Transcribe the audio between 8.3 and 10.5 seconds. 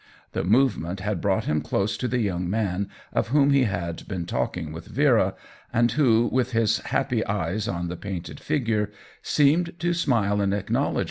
figure, seemed to smile